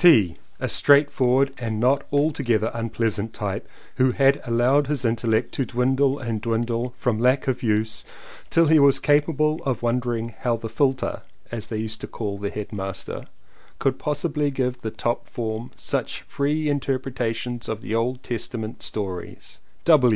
T., 0.00 0.36
a 0.60 0.68
straight 0.68 1.10
forward 1.10 1.52
and 1.58 1.80
not 1.80 2.04
altogether 2.12 2.70
unpleasant 2.72 3.32
type 3.32 3.66
who 3.96 4.12
had 4.12 4.40
allowed 4.44 4.86
his 4.86 5.04
intellect 5.04 5.50
to 5.54 5.66
dwindle 5.66 6.20
and 6.20 6.40
dwindle 6.40 6.94
from 6.96 7.18
lack 7.18 7.48
of 7.48 7.64
use 7.64 8.04
till 8.48 8.66
he 8.68 8.78
was 8.78 9.00
capable 9.00 9.60
of 9.64 9.82
wondering 9.82 10.28
how 10.38 10.56
the 10.56 10.68
"Futler," 10.68 11.22
as 11.50 11.66
they 11.66 11.78
used 11.78 12.00
to 12.02 12.06
call 12.06 12.38
the 12.38 12.50
headmaster, 12.50 13.24
could 13.80 13.98
possibly 13.98 14.52
give 14.52 14.76
to 14.76 14.82
the 14.82 14.92
top 14.92 15.26
form 15.26 15.72
such 15.74 16.20
free 16.22 16.68
interpretations 16.68 17.68
of 17.68 17.80
the 17.80 17.96
Old 17.96 18.22
Testament 18.22 18.84
stories. 18.84 19.58